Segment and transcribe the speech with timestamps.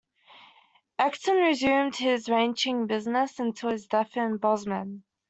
[0.97, 5.03] Ecton resumed his ranching business until his death in Bozeman.